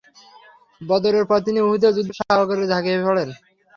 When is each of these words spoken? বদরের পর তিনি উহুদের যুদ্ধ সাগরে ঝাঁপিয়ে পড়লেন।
বদরের 0.81 1.25
পর 1.29 1.39
তিনি 1.47 1.59
উহুদের 1.61 1.91
যুদ্ধ 1.95 2.11
সাগরে 2.19 2.69
ঝাঁপিয়ে 2.71 3.03
পড়লেন। 3.05 3.29